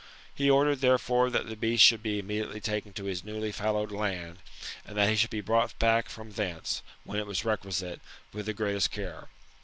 [0.33, 4.39] He ordered, therefore, that the beast should be immediately taken to his newly fallowed land;
[4.83, 8.01] and that he should be brought back from thence [when it was requisite]
[8.33, 9.27] with the greatest care.